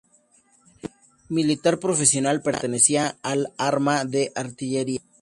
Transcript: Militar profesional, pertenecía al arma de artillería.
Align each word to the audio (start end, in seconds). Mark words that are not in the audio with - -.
Militar 1.29 1.77
profesional, 1.77 2.41
pertenecía 2.41 3.19
al 3.21 3.53
arma 3.59 4.03
de 4.03 4.31
artillería. 4.33 4.99